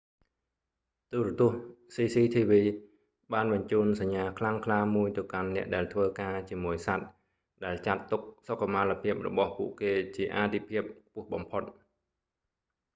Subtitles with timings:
[1.13, 1.61] ទូរទស្សន៍
[1.95, 2.51] cctv
[3.33, 7.05] បានបញ្ជូនសញ្ញាខ្លាំងក្លាមួយទៅកាន់អ្នកដែលធ្វើការជាមួយសត្វ
[7.65, 11.63] ដែលចាត់ទុកសុខុមាលភាពរបស់ពួកគេជាអាទិភាពខ្ពស់បំផុត